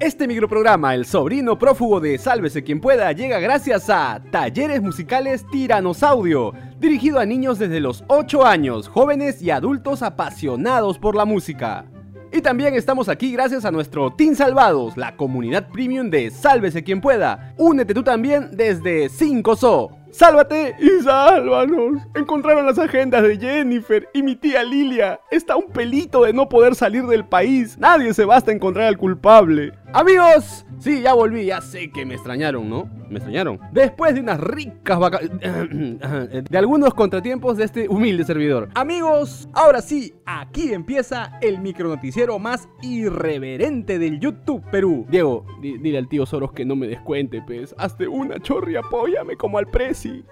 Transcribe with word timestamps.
Este 0.00 0.28
microprograma, 0.28 0.94
El 0.94 1.06
sobrino 1.06 1.58
prófugo 1.58 1.98
de 1.98 2.18
Sálvese 2.18 2.62
quien 2.62 2.80
pueda, 2.80 3.10
llega 3.10 3.40
gracias 3.40 3.90
a 3.90 4.22
Talleres 4.30 4.80
Musicales 4.80 5.44
Tiranosaudio, 5.50 6.52
dirigido 6.78 7.18
a 7.18 7.26
niños 7.26 7.58
desde 7.58 7.80
los 7.80 8.04
8 8.06 8.46
años, 8.46 8.86
jóvenes 8.86 9.42
y 9.42 9.50
adultos 9.50 10.02
apasionados 10.02 11.00
por 11.00 11.16
la 11.16 11.24
música. 11.24 11.86
Y 12.30 12.42
también 12.42 12.74
estamos 12.74 13.08
aquí 13.08 13.32
gracias 13.32 13.64
a 13.64 13.72
nuestro 13.72 14.12
Team 14.12 14.36
Salvados, 14.36 14.96
la 14.96 15.16
comunidad 15.16 15.68
premium 15.68 16.10
de 16.10 16.30
Sálvese 16.30 16.84
quien 16.84 17.00
pueda. 17.00 17.54
Únete 17.58 17.92
tú 17.92 18.04
también 18.04 18.50
desde 18.52 19.08
5SO. 19.08 20.07
¡Sálvate 20.10 20.74
y 20.80 21.02
sálvanos! 21.02 22.02
Encontraron 22.14 22.64
las 22.64 22.78
agendas 22.78 23.22
de 23.22 23.38
Jennifer 23.38 24.08
y 24.14 24.22
mi 24.22 24.36
tía 24.36 24.64
Lilia. 24.64 25.20
Está 25.30 25.56
un 25.56 25.68
pelito 25.70 26.24
de 26.24 26.32
no 26.32 26.48
poder 26.48 26.74
salir 26.74 27.06
del 27.06 27.26
país. 27.26 27.76
Nadie 27.78 28.14
se 28.14 28.24
basta 28.24 28.50
a 28.50 28.54
encontrar 28.54 28.86
al 28.86 28.96
culpable. 28.96 29.72
Amigos, 29.92 30.66
sí, 30.78 31.00
ya 31.02 31.14
volví, 31.14 31.46
ya 31.46 31.60
sé 31.62 31.90
que 31.90 32.04
me 32.04 32.14
extrañaron, 32.14 32.68
¿no? 32.68 32.90
Me 33.08 33.16
extrañaron. 33.16 33.58
Después 33.72 34.14
de 34.14 34.20
unas 34.20 34.38
ricas 34.38 34.98
vacaciones... 34.98 35.40
de 36.50 36.58
algunos 36.58 36.92
contratiempos 36.92 37.56
de 37.56 37.64
este 37.64 37.88
humilde 37.88 38.24
servidor. 38.24 38.68
Amigos, 38.74 39.48
ahora 39.54 39.80
sí, 39.80 40.14
aquí 40.26 40.74
empieza 40.74 41.38
el 41.40 41.58
micronoticiero 41.60 42.38
más 42.38 42.68
irreverente 42.82 43.98
del 43.98 44.20
YouTube 44.20 44.62
Perú. 44.70 45.06
Diego, 45.08 45.46
dile 45.62 45.96
al 45.96 46.08
tío 46.08 46.26
Soros 46.26 46.52
que 46.52 46.66
no 46.66 46.76
me 46.76 46.86
descuente, 46.86 47.42
pues. 47.46 47.74
Hazte 47.78 48.06
una 48.06 48.38
chorri, 48.40 48.76
apóyame 48.76 49.36
como 49.36 49.56
al 49.56 49.68
presi. 49.98 50.22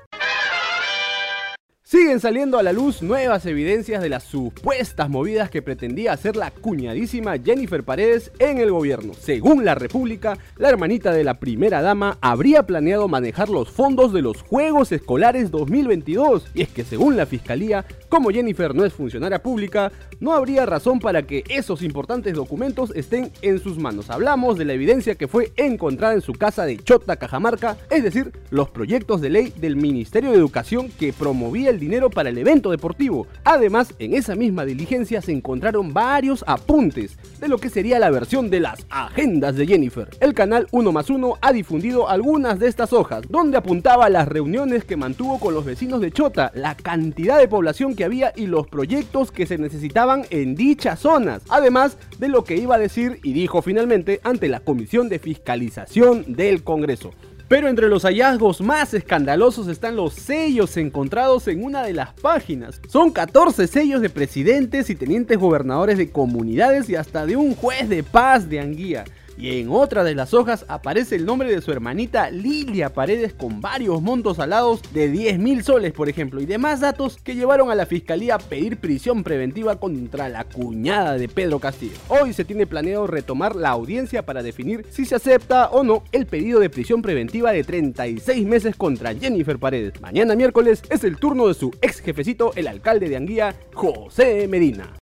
Siguen 1.96 2.20
saliendo 2.20 2.58
a 2.58 2.62
la 2.62 2.74
luz 2.74 3.00
nuevas 3.00 3.46
evidencias 3.46 4.02
de 4.02 4.10
las 4.10 4.24
supuestas 4.24 5.08
movidas 5.08 5.48
que 5.48 5.62
pretendía 5.62 6.12
hacer 6.12 6.36
la 6.36 6.50
cuñadísima 6.50 7.38
Jennifer 7.38 7.82
Paredes 7.84 8.30
en 8.38 8.58
el 8.58 8.70
gobierno. 8.70 9.14
Según 9.18 9.64
la 9.64 9.74
República, 9.74 10.36
la 10.58 10.68
hermanita 10.68 11.10
de 11.10 11.24
la 11.24 11.40
primera 11.40 11.80
dama 11.80 12.18
habría 12.20 12.64
planeado 12.64 13.08
manejar 13.08 13.48
los 13.48 13.70
fondos 13.70 14.12
de 14.12 14.20
los 14.20 14.42
Juegos 14.42 14.92
Escolares 14.92 15.50
2022. 15.50 16.50
Y 16.52 16.60
es 16.60 16.68
que 16.68 16.84
según 16.84 17.16
la 17.16 17.24
Fiscalía, 17.24 17.86
como 18.10 18.28
Jennifer 18.28 18.74
no 18.74 18.84
es 18.84 18.92
funcionaria 18.92 19.42
pública, 19.42 19.90
no 20.20 20.34
habría 20.34 20.66
razón 20.66 21.00
para 21.00 21.22
que 21.22 21.44
esos 21.48 21.80
importantes 21.80 22.34
documentos 22.34 22.92
estén 22.94 23.32
en 23.40 23.58
sus 23.58 23.78
manos. 23.78 24.10
Hablamos 24.10 24.58
de 24.58 24.66
la 24.66 24.74
evidencia 24.74 25.14
que 25.14 25.28
fue 25.28 25.50
encontrada 25.56 26.12
en 26.12 26.20
su 26.20 26.34
casa 26.34 26.66
de 26.66 26.76
Chota, 26.76 27.16
Cajamarca, 27.16 27.78
es 27.88 28.02
decir, 28.02 28.32
los 28.50 28.68
proyectos 28.68 29.22
de 29.22 29.30
ley 29.30 29.54
del 29.56 29.76
Ministerio 29.76 30.30
de 30.30 30.36
Educación 30.36 30.90
que 30.90 31.14
promovía 31.14 31.70
el 31.70 31.85
dinero 31.86 32.10
para 32.10 32.30
el 32.30 32.38
evento 32.38 32.72
deportivo. 32.72 33.28
Además, 33.44 33.94
en 34.00 34.14
esa 34.14 34.34
misma 34.34 34.64
diligencia 34.64 35.22
se 35.22 35.30
encontraron 35.30 35.94
varios 35.94 36.44
apuntes 36.48 37.16
de 37.40 37.46
lo 37.46 37.58
que 37.58 37.70
sería 37.70 38.00
la 38.00 38.10
versión 38.10 38.50
de 38.50 38.58
las 38.58 38.84
agendas 38.90 39.54
de 39.54 39.68
Jennifer. 39.68 40.08
El 40.18 40.34
canal 40.34 40.66
1 40.72 40.92
más 40.92 41.10
1 41.10 41.38
ha 41.40 41.52
difundido 41.52 42.08
algunas 42.08 42.58
de 42.58 42.66
estas 42.66 42.92
hojas, 42.92 43.22
donde 43.28 43.56
apuntaba 43.56 44.10
las 44.10 44.26
reuniones 44.26 44.84
que 44.84 44.96
mantuvo 44.96 45.38
con 45.38 45.54
los 45.54 45.64
vecinos 45.64 46.00
de 46.00 46.10
Chota, 46.10 46.50
la 46.54 46.74
cantidad 46.74 47.38
de 47.38 47.46
población 47.46 47.94
que 47.94 48.04
había 48.04 48.32
y 48.34 48.46
los 48.46 48.66
proyectos 48.66 49.30
que 49.30 49.46
se 49.46 49.56
necesitaban 49.56 50.24
en 50.30 50.56
dichas 50.56 50.98
zonas, 50.98 51.42
además 51.48 51.98
de 52.18 52.28
lo 52.28 52.42
que 52.42 52.56
iba 52.56 52.74
a 52.74 52.78
decir 52.78 53.20
y 53.22 53.32
dijo 53.32 53.62
finalmente 53.62 54.20
ante 54.24 54.48
la 54.48 54.58
Comisión 54.58 55.08
de 55.08 55.20
Fiscalización 55.20 56.24
del 56.34 56.64
Congreso. 56.64 57.12
Pero 57.48 57.68
entre 57.68 57.88
los 57.88 58.02
hallazgos 58.02 58.60
más 58.60 58.92
escandalosos 58.92 59.68
están 59.68 59.94
los 59.94 60.14
sellos 60.14 60.76
encontrados 60.76 61.46
en 61.46 61.62
una 61.62 61.84
de 61.84 61.92
las 61.92 62.12
páginas. 62.14 62.80
Son 62.88 63.12
14 63.12 63.68
sellos 63.68 64.00
de 64.00 64.10
presidentes 64.10 64.90
y 64.90 64.96
tenientes 64.96 65.38
gobernadores 65.38 65.96
de 65.96 66.10
comunidades 66.10 66.88
y 66.88 66.96
hasta 66.96 67.24
de 67.24 67.36
un 67.36 67.54
juez 67.54 67.88
de 67.88 68.02
paz 68.02 68.48
de 68.50 68.58
Anguía 68.58 69.04
y 69.38 69.60
en 69.60 69.68
otra 69.70 70.04
de 70.04 70.14
las 70.14 70.34
hojas 70.34 70.64
aparece 70.68 71.16
el 71.16 71.26
nombre 71.26 71.50
de 71.50 71.60
su 71.60 71.72
hermanita 71.72 72.30
Lilia 72.30 72.92
Paredes 72.92 73.34
con 73.34 73.60
varios 73.60 74.00
montos 74.00 74.38
alados 74.38 74.80
de 74.92 75.08
10 75.08 75.38
mil 75.38 75.62
soles, 75.62 75.92
por 75.92 76.08
ejemplo, 76.08 76.40
y 76.40 76.46
demás 76.46 76.80
datos 76.80 77.18
que 77.22 77.34
llevaron 77.34 77.70
a 77.70 77.74
la 77.74 77.86
fiscalía 77.86 78.36
a 78.36 78.38
pedir 78.38 78.78
prisión 78.78 79.22
preventiva 79.22 79.76
contra 79.76 80.28
la 80.28 80.44
cuñada 80.44 81.18
de 81.18 81.28
Pedro 81.28 81.58
Castillo. 81.58 81.96
Hoy 82.08 82.32
se 82.32 82.44
tiene 82.44 82.66
planeado 82.66 83.06
retomar 83.06 83.56
la 83.56 83.70
audiencia 83.70 84.24
para 84.24 84.42
definir 84.42 84.86
si 84.90 85.04
se 85.04 85.14
acepta 85.14 85.68
o 85.68 85.82
no 85.82 86.02
el 86.12 86.26
pedido 86.26 86.60
de 86.60 86.70
prisión 86.70 87.02
preventiva 87.02 87.52
de 87.52 87.64
36 87.64 88.46
meses 88.46 88.76
contra 88.76 89.14
Jennifer 89.14 89.58
Paredes. 89.58 90.00
Mañana 90.00 90.34
miércoles 90.34 90.82
es 90.90 91.04
el 91.04 91.16
turno 91.16 91.48
de 91.48 91.54
su 91.54 91.70
ex 91.82 92.00
jefecito, 92.00 92.52
el 92.56 92.68
alcalde 92.68 93.08
de 93.08 93.16
Anguía, 93.16 93.54
José 93.74 94.48
Medina. 94.48 94.96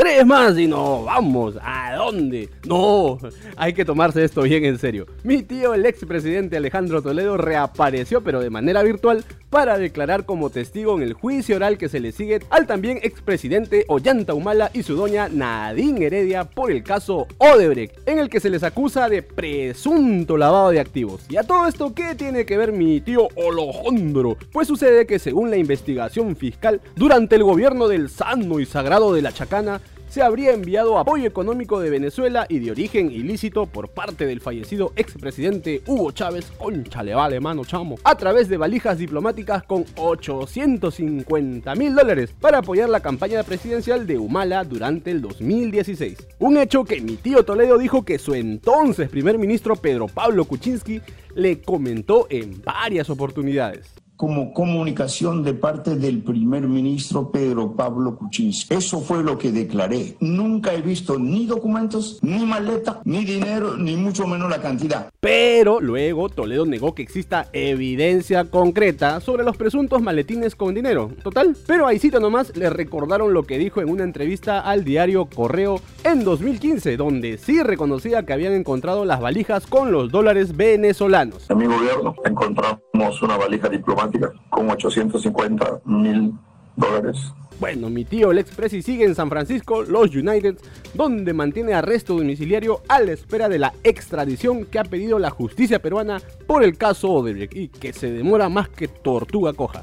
Tres 0.00 0.24
más 0.24 0.58
y 0.58 0.66
no, 0.66 1.04
vamos, 1.04 1.56
¿a 1.60 1.94
dónde? 1.94 2.48
No, 2.66 3.18
hay 3.54 3.74
que 3.74 3.84
tomarse 3.84 4.24
esto 4.24 4.40
bien 4.40 4.64
en 4.64 4.78
serio. 4.78 5.06
Mi 5.24 5.42
tío, 5.42 5.74
el 5.74 5.84
expresidente 5.84 6.56
Alejandro 6.56 7.02
Toledo, 7.02 7.36
reapareció, 7.36 8.22
pero 8.22 8.40
de 8.40 8.48
manera 8.48 8.82
virtual, 8.82 9.22
para 9.50 9.76
declarar 9.76 10.24
como 10.24 10.48
testigo 10.48 10.96
en 10.96 11.02
el 11.02 11.12
juicio 11.12 11.56
oral 11.56 11.76
que 11.76 11.90
se 11.90 12.00
le 12.00 12.12
sigue 12.12 12.40
al 12.48 12.66
también 12.66 12.98
expresidente 13.02 13.84
Ollanta 13.88 14.32
Humala 14.32 14.70
y 14.72 14.84
su 14.84 14.94
doña 14.94 15.28
Nadine 15.28 16.06
Heredia 16.06 16.44
por 16.44 16.70
el 16.70 16.82
caso 16.82 17.26
Odebrecht, 17.36 18.08
en 18.08 18.20
el 18.20 18.30
que 18.30 18.40
se 18.40 18.48
les 18.48 18.62
acusa 18.62 19.10
de 19.10 19.22
presunto 19.22 20.38
lavado 20.38 20.70
de 20.70 20.80
activos. 20.80 21.26
¿Y 21.28 21.36
a 21.36 21.42
todo 21.42 21.66
esto 21.66 21.92
qué 21.92 22.14
tiene 22.14 22.46
que 22.46 22.56
ver 22.56 22.72
mi 22.72 23.02
tío 23.02 23.28
Olojondro? 23.34 24.38
Pues 24.50 24.66
sucede 24.66 25.06
que 25.06 25.18
según 25.18 25.50
la 25.50 25.58
investigación 25.58 26.36
fiscal, 26.36 26.80
durante 26.96 27.34
el 27.34 27.44
gobierno 27.44 27.86
del 27.86 28.08
sano 28.08 28.60
y 28.60 28.66
sagrado 28.66 29.12
de 29.12 29.20
la 29.20 29.32
Chacana, 29.32 29.80
se 30.10 30.22
habría 30.22 30.52
enviado 30.52 30.98
apoyo 30.98 31.24
económico 31.24 31.78
de 31.78 31.88
Venezuela 31.88 32.44
y 32.48 32.58
de 32.58 32.72
origen 32.72 33.12
ilícito 33.12 33.66
por 33.66 33.90
parte 33.90 34.26
del 34.26 34.40
fallecido 34.40 34.92
expresidente 34.96 35.82
Hugo 35.86 36.10
Chávez, 36.10 36.50
conchale 36.58 37.14
vale 37.14 37.38
mano 37.38 37.64
chamo, 37.64 37.96
a 38.02 38.16
través 38.16 38.48
de 38.48 38.56
valijas 38.56 38.98
diplomáticas 38.98 39.62
con 39.62 39.84
850 39.96 41.74
mil 41.76 41.94
dólares 41.94 42.34
para 42.40 42.58
apoyar 42.58 42.88
la 42.88 42.98
campaña 43.00 43.44
presidencial 43.44 44.04
de 44.04 44.18
Humala 44.18 44.64
durante 44.64 45.12
el 45.12 45.22
2016. 45.22 46.26
Un 46.40 46.56
hecho 46.56 46.84
que 46.84 47.00
mi 47.00 47.14
tío 47.14 47.44
Toledo 47.44 47.78
dijo 47.78 48.04
que 48.04 48.18
su 48.18 48.34
entonces 48.34 49.08
primer 49.08 49.38
ministro 49.38 49.76
Pedro 49.76 50.08
Pablo 50.08 50.44
Kuczynski 50.44 51.00
le 51.36 51.62
comentó 51.62 52.26
en 52.30 52.60
varias 52.62 53.10
oportunidades 53.10 53.99
como 54.20 54.52
comunicación 54.52 55.42
de 55.42 55.54
parte 55.54 55.96
del 55.96 56.22
primer 56.22 56.68
ministro 56.68 57.30
Pedro 57.30 57.74
Pablo 57.74 58.18
Kuczynski. 58.18 58.74
Eso 58.74 59.00
fue 59.00 59.22
lo 59.22 59.38
que 59.38 59.50
declaré. 59.50 60.14
Nunca 60.20 60.74
he 60.74 60.82
visto 60.82 61.18
ni 61.18 61.46
documentos, 61.46 62.18
ni 62.20 62.44
maleta, 62.44 63.00
ni 63.04 63.24
dinero, 63.24 63.78
ni 63.78 63.96
mucho 63.96 64.26
menos 64.26 64.50
la 64.50 64.60
cantidad. 64.60 65.10
Pero 65.20 65.80
luego 65.80 66.28
Toledo 66.28 66.66
negó 66.66 66.94
que 66.94 67.00
exista 67.00 67.48
evidencia 67.54 68.44
concreta 68.44 69.20
sobre 69.20 69.42
los 69.42 69.56
presuntos 69.56 70.02
maletines 70.02 70.54
con 70.54 70.74
dinero. 70.74 71.10
Total. 71.22 71.56
Pero 71.66 71.86
ahí 71.86 71.98
cita 71.98 72.20
nomás 72.20 72.54
le 72.54 72.68
recordaron 72.68 73.32
lo 73.32 73.44
que 73.44 73.56
dijo 73.56 73.80
en 73.80 73.88
una 73.88 74.04
entrevista 74.04 74.60
al 74.60 74.84
diario 74.84 75.30
Correo 75.34 75.80
en 76.04 76.24
2015, 76.24 76.98
donde 76.98 77.38
sí 77.38 77.62
reconocía 77.62 78.26
que 78.26 78.34
habían 78.34 78.52
encontrado 78.52 79.06
las 79.06 79.18
valijas 79.18 79.66
con 79.66 79.92
los 79.92 80.12
dólares 80.12 80.54
venezolanos. 80.58 81.48
En 81.48 81.56
mi 81.56 81.64
gobierno 81.64 82.14
encontramos 82.26 82.89
una 83.22 83.36
valija 83.36 83.68
diplomática 83.68 84.32
con 84.50 84.70
850 84.70 85.80
mil 85.84 86.34
dólares. 86.76 87.32
Bueno, 87.58 87.90
mi 87.90 88.04
tío 88.04 88.30
el 88.30 88.38
expresi 88.38 88.80
sigue 88.82 89.04
en 89.04 89.14
San 89.14 89.28
Francisco, 89.28 89.82
los 89.82 90.14
United, 90.14 90.56
donde 90.94 91.34
mantiene 91.34 91.74
arresto 91.74 92.14
domiciliario 92.16 92.80
a 92.88 93.00
la 93.00 93.12
espera 93.12 93.48
de 93.48 93.58
la 93.58 93.74
extradición 93.84 94.64
que 94.64 94.78
ha 94.78 94.84
pedido 94.84 95.18
la 95.18 95.30
justicia 95.30 95.80
peruana 95.80 96.22
por 96.46 96.62
el 96.62 96.78
caso 96.78 97.10
Odebrecht 97.10 97.54
y 97.54 97.68
que 97.68 97.92
se 97.92 98.10
demora 98.10 98.48
más 98.48 98.68
que 98.68 98.88
tortuga 98.88 99.52
coja. 99.52 99.82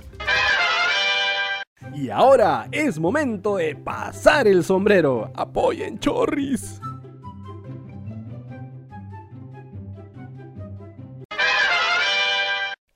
Y 1.93 2.09
ahora 2.09 2.67
es 2.71 2.99
momento 2.99 3.57
de 3.57 3.75
pasar 3.75 4.47
el 4.47 4.63
sombrero. 4.63 5.31
Apoyen 5.35 5.99
chorris. 5.99 6.81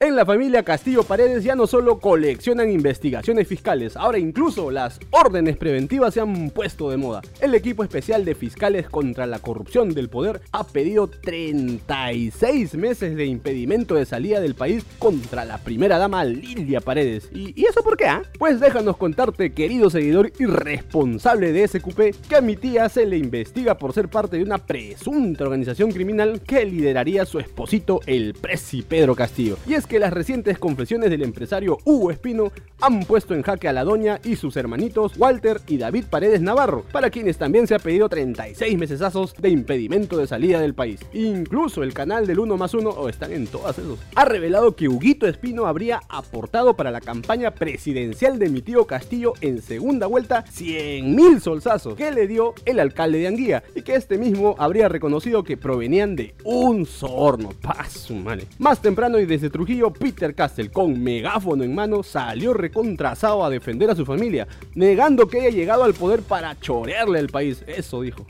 En 0.04 0.16
la 0.16 0.26
familia 0.26 0.64
Castillo 0.64 1.04
Paredes 1.04 1.44
ya 1.44 1.54
no 1.54 1.68
solo 1.68 2.00
coleccionan 2.00 2.72
investigaciones 2.72 3.48
fiscales, 3.48 3.96
ahora 3.96 4.18
incluso 4.18 4.72
las 4.72 5.00
órdenes 5.12 5.58
preventivas 5.58 6.16
se 6.16 6.22
han 6.22 6.50
puesto 6.50 6.90
de 6.90 6.98
moda. 6.98 7.22
El 7.40 7.54
equipo 7.54 7.84
especial 7.84 8.26
de 8.26 8.34
fiscales 8.34 8.90
contra 8.90 9.28
la 9.28 9.38
corrupción 9.38 9.94
del 9.94 10.10
poder 10.10 10.42
ha 10.54 10.66
pedido 10.66 11.08
36 11.08 12.74
meses 12.74 13.16
de 13.16 13.26
impedimento 13.26 13.94
de 13.94 14.08
salida 14.08 14.40
del 14.40 14.56
país 14.56 14.84
contra 14.98 15.46
la 15.46 15.60
primera 15.60 16.00
dama 16.00 16.26
Lilia 16.26 16.82
Paredes. 16.82 17.30
¿Y, 17.32 17.64
eso 17.64 17.84
por 17.84 17.96
qué? 17.96 18.06
Ah? 18.06 18.24
Pues 18.40 18.60
déjanos 18.60 18.98
contarte, 18.98 19.54
querido 19.54 19.92
seguidor 19.92 20.34
y 20.40 20.48
responsable 20.48 21.52
de 21.52 21.68
SQP, 21.68 22.28
que 22.28 22.38
a 22.38 22.42
mi 22.42 22.56
tía 22.56 22.90
se 22.90 23.06
le 23.06 23.18
investiga 23.18 23.78
por 23.78 23.94
ser 23.94 24.10
parte 24.10 24.38
de 24.38 24.44
una 24.44 24.58
presunta 24.58 25.44
organización 25.44 25.92
criminal 25.92 26.42
que 26.42 26.66
lideraría 26.66 27.24
su 27.24 27.38
esposito, 27.38 28.00
el 28.08 28.34
presi 28.34 28.82
Pedro 28.82 29.14
Castillo. 29.14 29.58
Y 29.68 29.76
es 29.76 29.91
que 29.92 30.00
las 30.00 30.14
recientes 30.14 30.58
confesiones 30.58 31.10
del 31.10 31.22
empresario 31.22 31.78
Hugo 31.84 32.12
Espino 32.12 32.54
han 32.80 33.02
puesto 33.02 33.36
en 33.36 33.42
jaque 33.42 33.68
a 33.68 33.74
la 33.74 33.84
doña 33.84 34.22
y 34.24 34.38
sus 34.38 34.56
hermanitos 34.56 35.18
Walter 35.18 35.60
y 35.68 35.78
David 35.78 36.06
Paredes 36.10 36.42
Navarro, 36.42 36.86
para 36.94 37.10
quienes 37.10 37.38
también 37.38 37.68
se 37.68 37.76
ha 37.76 37.80
pedido 37.80 38.08
36 38.08 38.78
mesesazos 38.78 39.36
de 39.36 39.50
impedimento 39.50 40.16
de 40.16 40.28
salida 40.28 40.62
del 40.62 40.76
país. 40.76 41.02
Incluso 41.12 41.84
el 41.84 41.94
canal 41.94 42.26
del 42.26 42.40
1 42.40 42.56
más 42.56 42.74
1, 42.74 42.90
o 42.90 43.10
están 43.10 43.34
en 43.34 43.48
todas 43.48 43.80
esos, 43.80 44.00
ha 44.16 44.24
revelado 44.24 44.78
que 44.78 44.88
Huguito 44.88 45.28
Espino 45.28 45.66
habría 45.66 46.00
aportado 46.08 46.74
para 46.78 46.92
la 46.92 47.02
campaña 47.02 47.52
presidencial 47.52 48.40
de 48.40 48.48
mi 48.48 48.62
tío 48.62 48.88
Castillo 48.88 49.34
en 49.42 49.62
segunda 49.62 50.08
vuelta 50.08 50.46
100 50.50 51.14
mil 51.14 51.42
solsazos 51.42 51.96
que 51.96 52.14
le 52.14 52.28
dio 52.28 52.54
el 52.64 52.80
alcalde 52.80 53.20
de 53.20 53.28
Anguía 53.28 53.62
y 53.76 53.82
que 53.82 53.96
este 53.96 54.18
mismo 54.18 54.56
habría 54.58 54.88
reconocido 54.88 55.44
que 55.44 55.58
provenían 55.58 56.16
de 56.16 56.34
un 56.46 56.86
sorno. 56.86 57.50
Paso. 57.62 58.16
Más 58.58 58.82
temprano 58.82 59.20
y 59.20 59.26
desde 59.26 59.50
Trujillo, 59.50 59.81
Peter 59.90 60.36
Castell, 60.36 60.70
con 60.70 61.02
megáfono 61.02 61.64
en 61.64 61.74
mano, 61.74 62.04
salió 62.04 62.54
recontrazado 62.54 63.44
a 63.44 63.50
defender 63.50 63.90
a 63.90 63.96
su 63.96 64.06
familia, 64.06 64.48
negando 64.76 65.28
que 65.28 65.42
haya 65.42 65.50
llegado 65.50 65.84
al 65.84 65.94
poder 65.96 66.22
para 66.22 66.60
chorearle 66.60 67.18
al 67.18 67.30
país. 67.30 67.64
Eso 67.66 68.02
dijo. 68.02 68.28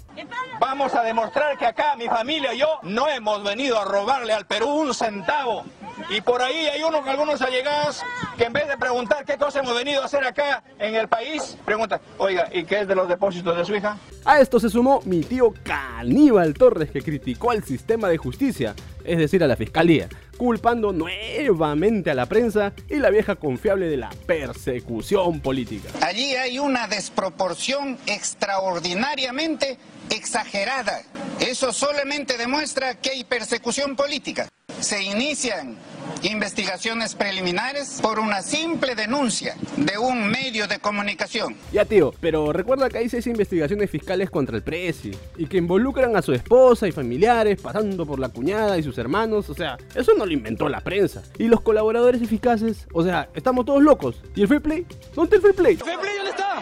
Vamos 0.59 0.93
a 0.93 1.03
demostrar 1.03 1.57
que 1.57 1.65
acá 1.65 1.95
mi 1.97 2.05
familia 2.05 2.53
y 2.53 2.59
yo 2.59 2.67
no 2.83 3.09
hemos 3.09 3.43
venido 3.43 3.79
a 3.79 3.83
robarle 3.83 4.31
al 4.31 4.45
Perú 4.45 4.69
un 4.69 4.93
centavo. 4.93 5.65
Y 6.09 6.21
por 6.21 6.41
ahí 6.41 6.67
hay 6.67 6.83
unos, 6.83 7.05
algunos 7.07 7.41
allegados 7.41 8.01
que 8.37 8.45
en 8.45 8.53
vez 8.53 8.67
de 8.67 8.77
preguntar 8.77 9.25
qué 9.25 9.37
cosa 9.37 9.59
hemos 9.59 9.75
venido 9.75 10.01
a 10.01 10.05
hacer 10.05 10.25
acá 10.25 10.63
en 10.79 10.95
el 10.95 11.07
país, 11.07 11.57
preguntan, 11.65 12.01
oiga, 12.17 12.49
¿y 12.51 12.63
qué 12.63 12.81
es 12.81 12.87
de 12.87 12.95
los 12.95 13.07
depósitos 13.07 13.55
de 13.57 13.65
su 13.65 13.75
hija? 13.75 13.97
A 14.25 14.39
esto 14.39 14.59
se 14.59 14.69
sumó 14.69 15.01
mi 15.05 15.21
tío 15.21 15.53
Caníbal 15.63 16.53
Torres, 16.53 16.91
que 16.91 17.01
criticó 17.01 17.51
al 17.51 17.63
sistema 17.63 18.07
de 18.07 18.17
justicia, 18.17 18.75
es 19.03 19.17
decir, 19.17 19.43
a 19.43 19.47
la 19.47 19.55
fiscalía, 19.55 20.07
culpando 20.37 20.91
nuevamente 20.91 22.11
a 22.11 22.15
la 22.15 22.25
prensa 22.25 22.73
y 22.89 22.97
la 22.97 23.09
vieja 23.09 23.35
confiable 23.35 23.87
de 23.87 23.97
la 23.97 24.09
persecución 24.25 25.39
política. 25.39 25.89
Allí 26.01 26.35
hay 26.35 26.59
una 26.59 26.87
desproporción 26.87 27.97
extraordinariamente 28.05 29.77
exagerada. 30.09 31.03
Eso 31.39 31.71
solamente 31.71 32.37
demuestra 32.37 32.95
que 32.95 33.11
hay 33.11 33.23
persecución 33.23 33.95
política. 33.95 34.47
Se 34.79 35.01
inician 35.01 35.77
investigaciones 36.23 37.15
preliminares 37.15 37.99
por 38.01 38.19
una 38.19 38.41
simple 38.41 38.95
denuncia 38.95 39.55
de 39.77 39.97
un 39.97 40.29
medio 40.29 40.67
de 40.67 40.79
comunicación. 40.79 41.55
Ya 41.71 41.85
tío, 41.85 42.13
pero 42.19 42.53
recuerda 42.53 42.89
que 42.89 42.99
hay 42.99 43.09
seis 43.09 43.27
investigaciones 43.27 43.89
fiscales 43.89 44.29
contra 44.29 44.55
el 44.55 44.63
Prezi 44.63 45.11
y 45.37 45.47
que 45.47 45.57
involucran 45.57 46.15
a 46.15 46.21
su 46.21 46.33
esposa 46.33 46.87
y 46.87 46.91
familiares, 46.91 47.59
pasando 47.61 48.05
por 48.05 48.19
la 48.19 48.29
cuñada 48.29 48.77
y 48.77 48.83
sus 48.83 48.97
hermanos, 48.97 49.49
o 49.49 49.53
sea, 49.55 49.77
eso 49.95 50.13
no 50.17 50.25
lo 50.25 50.33
inventó 50.33 50.69
la 50.69 50.81
prensa. 50.81 51.23
Y 51.37 51.47
los 51.47 51.61
colaboradores 51.61 52.21
eficaces, 52.21 52.87
o 52.93 53.03
sea, 53.03 53.29
estamos 53.33 53.65
todos 53.65 53.81
locos. 53.81 54.21
¿Y 54.35 54.41
el 54.41 54.47
Free 54.47 54.59
Play? 54.59 54.85
¿Dónde 55.15 55.35
está 55.35 55.47
el 55.47 55.53
Free 55.53 55.63
Play? 55.63 55.73
¿El 55.73 55.79
Free 55.79 55.97
Play 55.97 56.15
dónde 56.17 56.29
está? 56.31 56.59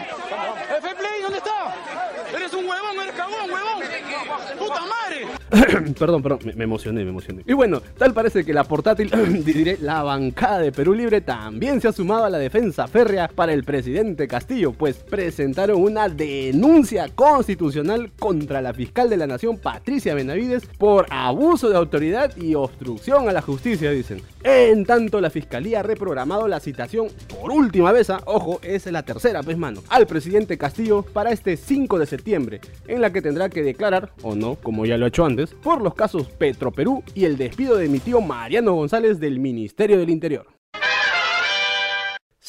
¿El 0.76 0.82
Free 0.82 0.94
Play 0.94 1.22
dónde 1.22 1.38
está? 1.38 2.36
Eres 2.36 2.52
un 2.54 2.66
huevón, 2.66 3.00
eres 3.02 3.14
cagón, 3.14 3.50
huevón. 3.50 3.82
¡Puta 4.58 4.80
madre! 4.80 5.39
perdón, 5.98 6.22
perdón, 6.22 6.38
me, 6.54 6.64
emocioné, 6.64 7.04
me 7.04 7.10
emocioné. 7.10 7.42
Y 7.46 7.52
bueno, 7.52 7.82
tal 7.98 8.14
parece 8.14 8.44
que 8.44 8.52
la 8.52 8.64
portátil, 8.64 9.10
diré, 9.44 9.78
la 9.80 10.02
bancada 10.02 10.58
de 10.58 10.72
Perú 10.72 10.94
Libre 10.94 11.20
también 11.20 11.80
se 11.80 11.88
ha 11.88 11.92
sumado 11.92 12.24
a 12.24 12.30
la 12.30 12.38
defensa 12.38 12.86
férrea 12.86 13.28
para 13.28 13.52
el 13.52 13.64
presidente 13.64 14.28
Castillo, 14.28 14.72
pues 14.72 14.96
presentaron 14.96 15.82
una 15.82 16.08
denuncia 16.08 17.08
constitucional 17.14 18.12
contra 18.18 18.62
la 18.62 18.72
fiscal 18.72 19.10
de 19.10 19.16
la 19.16 19.26
Nación, 19.26 19.58
Patricia 19.58 20.14
Benavides, 20.14 20.66
por 20.78 21.06
abuso 21.10 21.68
de 21.68 21.76
autoridad 21.76 22.36
y 22.36 22.54
obstrucción 22.54 23.28
a 23.28 23.32
la 23.32 23.42
justicia, 23.42 23.90
dicen. 23.90 24.22
En 24.42 24.86
tanto, 24.86 25.20
la 25.20 25.30
fiscalía 25.30 25.80
ha 25.80 25.82
reprogramado 25.82 26.48
la 26.48 26.60
citación 26.60 27.08
por 27.40 27.50
última 27.50 27.92
vez, 27.92 28.10
ojo, 28.24 28.60
es 28.62 28.86
la 28.86 29.02
tercera 29.02 29.42
vez 29.42 29.58
mano, 29.58 29.82
al 29.88 30.06
presidente 30.06 30.56
Castillo 30.56 31.02
para 31.02 31.30
este 31.30 31.56
5 31.56 31.98
de 31.98 32.06
septiembre, 32.06 32.60
en 32.86 33.00
la 33.00 33.12
que 33.12 33.20
tendrá 33.20 33.48
que 33.48 33.62
declarar, 33.62 34.12
o 34.22 34.34
no, 34.34 34.54
como 34.54 34.86
ya 34.86 34.96
lo 34.96 35.04
ha 35.04 35.08
hecho 35.08 35.24
antes, 35.24 35.39
por 35.48 35.80
los 35.80 35.94
casos 35.94 36.28
Petroperú 36.28 37.02
y 37.14 37.24
el 37.24 37.36
despido 37.36 37.76
de 37.76 37.88
mi 37.88 37.98
tío 37.98 38.20
Mariano 38.20 38.74
González 38.74 39.18
del 39.18 39.40
Ministerio 39.40 39.98
del 39.98 40.10
Interior. 40.10 40.59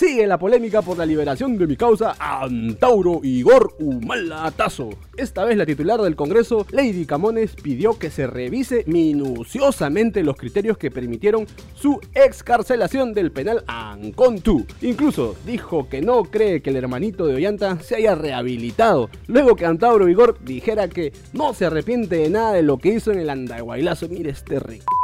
Sigue 0.01 0.25
la 0.25 0.39
polémica 0.39 0.81
por 0.81 0.97
la 0.97 1.05
liberación 1.05 1.59
de 1.59 1.67
mi 1.67 1.77
causa 1.77 2.15
Antauro 2.17 3.19
Igor 3.21 3.75
Humala 3.77 4.49
Tazo. 4.49 4.89
Esta 5.15 5.45
vez 5.45 5.55
la 5.55 5.65
titular 5.67 6.01
del 6.01 6.15
Congreso, 6.15 6.65
Lady 6.71 7.05
Camones, 7.05 7.53
pidió 7.53 7.99
que 7.99 8.09
se 8.09 8.25
revise 8.25 8.83
minuciosamente 8.87 10.23
los 10.23 10.37
criterios 10.37 10.79
que 10.79 10.89
permitieron 10.89 11.45
su 11.75 12.01
excarcelación 12.15 13.13
del 13.13 13.31
penal 13.31 13.63
Ancon 13.67 14.41
2. 14.43 14.63
Incluso 14.81 15.35
dijo 15.45 15.87
que 15.87 16.01
no 16.01 16.23
cree 16.23 16.63
que 16.63 16.71
el 16.71 16.77
hermanito 16.77 17.27
de 17.27 17.35
Ollanta 17.35 17.79
se 17.79 17.97
haya 17.97 18.15
rehabilitado, 18.15 19.11
luego 19.27 19.55
que 19.55 19.67
Antauro 19.67 20.09
Igor 20.09 20.39
dijera 20.43 20.87
que 20.87 21.13
no 21.31 21.53
se 21.53 21.67
arrepiente 21.67 22.15
de 22.15 22.31
nada 22.31 22.53
de 22.53 22.63
lo 22.63 22.79
que 22.79 22.89
hizo 22.89 23.11
en 23.11 23.19
el 23.19 23.29
Andahuaylazo. 23.29 24.09
Mire 24.09 24.31
este 24.31 24.59
rico. 24.59 25.00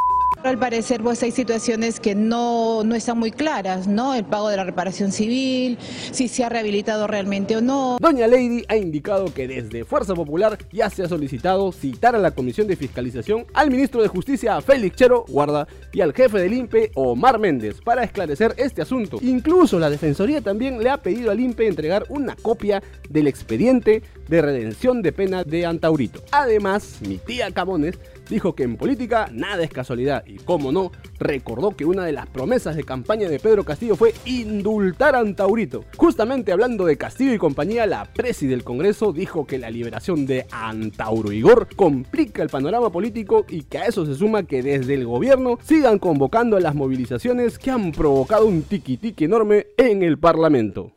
Al 0.47 0.57
parecer, 0.57 1.01
pues 1.03 1.21
hay 1.23 1.31
situaciones 1.31 1.99
que 1.99 2.15
no, 2.15 2.81
no 2.85 2.95
están 2.95 3.19
muy 3.19 3.31
claras, 3.31 3.85
¿no? 3.85 4.15
El 4.15 4.23
pago 4.23 4.47
de 4.47 4.55
la 4.55 4.63
reparación 4.63 5.11
civil, 5.11 5.77
si 6.13 6.29
se 6.29 6.45
ha 6.45 6.47
rehabilitado 6.47 7.05
realmente 7.05 7.57
o 7.57 7.61
no. 7.61 7.97
Doña 7.99 8.27
Lady 8.27 8.63
ha 8.69 8.77
indicado 8.77 9.33
que 9.33 9.45
desde 9.45 9.83
Fuerza 9.83 10.15
Popular 10.15 10.57
ya 10.71 10.89
se 10.89 11.03
ha 11.03 11.09
solicitado 11.09 11.73
citar 11.73 12.15
a 12.15 12.19
la 12.19 12.31
Comisión 12.31 12.65
de 12.65 12.77
Fiscalización 12.77 13.45
al 13.53 13.69
ministro 13.69 14.01
de 14.01 14.07
Justicia, 14.07 14.61
Félix 14.61 14.95
Chero, 14.95 15.25
guarda, 15.27 15.67
y 15.91 15.99
al 15.99 16.13
jefe 16.13 16.39
del 16.39 16.53
INPE, 16.53 16.91
Omar 16.95 17.39
Méndez, 17.39 17.81
para 17.83 18.05
esclarecer 18.05 18.53
este 18.55 18.81
asunto. 18.81 19.19
Incluso 19.21 19.77
la 19.79 19.89
Defensoría 19.89 20.39
también 20.39 20.81
le 20.81 20.89
ha 20.89 21.01
pedido 21.01 21.29
al 21.29 21.41
INPE 21.41 21.67
entregar 21.67 22.05
una 22.07 22.37
copia 22.37 22.81
del 23.09 23.27
expediente 23.27 24.01
de 24.29 24.41
redención 24.41 25.01
de 25.01 25.11
pena 25.11 25.43
de 25.43 25.65
Antaurito. 25.65 26.21
Además, 26.31 26.99
mi 27.01 27.17
tía 27.17 27.51
Camones 27.51 27.99
dijo 28.29 28.55
que 28.55 28.63
en 28.63 28.77
política 28.77 29.29
nada 29.31 29.63
es 29.63 29.69
casualidad 29.69 30.23
y, 30.25 30.37
como 30.37 30.71
no, 30.71 30.91
recordó 31.19 31.75
que 31.75 31.85
una 31.85 32.05
de 32.05 32.11
las 32.11 32.27
promesas 32.27 32.75
de 32.75 32.83
campaña 32.83 33.29
de 33.29 33.39
Pedro 33.39 33.63
Castillo 33.63 33.95
fue 33.95 34.13
indultar 34.25 35.15
a 35.15 35.19
Antaurito. 35.19 35.85
Justamente 35.95 36.51
hablando 36.51 36.85
de 36.85 36.97
Castillo 36.97 37.33
y 37.33 37.37
compañía, 37.37 37.85
la 37.85 38.05
presi 38.05 38.47
del 38.47 38.63
Congreso 38.63 39.13
dijo 39.13 39.45
que 39.45 39.57
la 39.57 39.69
liberación 39.69 40.25
de 40.25 40.45
Antauro 40.51 41.31
Igor 41.31 41.67
complica 41.75 42.43
el 42.43 42.49
panorama 42.49 42.91
político 42.91 43.45
y 43.47 43.63
que 43.63 43.77
a 43.77 43.85
eso 43.85 44.05
se 44.05 44.15
suma 44.15 44.43
que 44.43 44.63
desde 44.63 44.93
el 44.93 45.05
gobierno 45.05 45.59
sigan 45.63 45.99
convocando 45.99 46.57
a 46.57 46.61
las 46.61 46.75
movilizaciones 46.75 47.57
que 47.59 47.71
han 47.71 47.91
provocado 47.91 48.45
un 48.45 48.63
tiki-tiki 48.63 49.25
enorme 49.25 49.67
en 49.77 50.03
el 50.03 50.17
Parlamento. 50.17 50.96